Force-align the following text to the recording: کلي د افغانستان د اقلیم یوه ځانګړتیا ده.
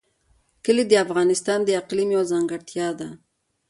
کلي 0.65 0.83
د 0.87 0.93
افغانستان 1.05 1.59
د 1.63 1.69
اقلیم 1.81 2.09
یوه 2.15 2.29
ځانګړتیا 2.31 2.87
ده. 2.99 3.09